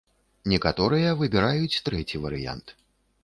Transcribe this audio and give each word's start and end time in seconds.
Некаторыя 0.53 1.11
выбіраюць 1.19 1.81
трэці 1.89 2.21
варыянт. 2.27 2.67